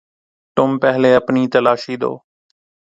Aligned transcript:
تم 0.57 0.69
پہلے 0.83 1.09
اپنی 1.19 1.43
تلاشی 1.53 1.95
دو 2.01 2.13